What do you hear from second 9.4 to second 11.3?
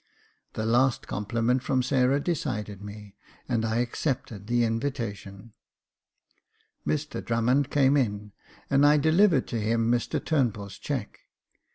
to him Mr Turnbull's cheque.